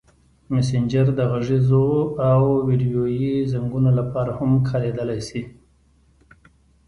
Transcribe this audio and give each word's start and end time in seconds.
مسېنجر 0.51 1.05
د 1.15 1.19
غږیزو 1.31 1.87
او 2.29 2.41
ویډیويي 2.67 3.33
زنګونو 3.51 3.91
لپاره 3.99 4.31
هم 4.37 4.51
کارېدلی 4.69 5.19
شي. 5.27 5.41